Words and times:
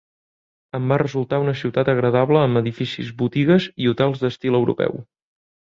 En 0.77 0.87
va 0.91 0.97
resultar 1.01 1.39
una 1.43 1.53
ciutat 1.59 1.93
agradable 1.95 2.41
amb 2.47 2.63
edificis, 2.65 3.15
botigues 3.23 3.71
i 3.85 3.93
hotels 3.95 4.25
d'estil 4.27 4.63
europeu. 4.65 5.01